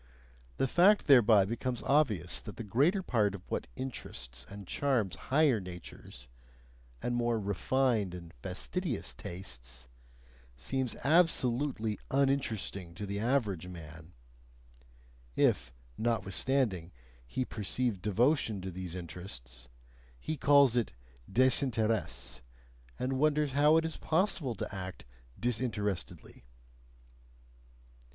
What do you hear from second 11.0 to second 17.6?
absolutely "uninteresting" to the average man if, notwithstanding, he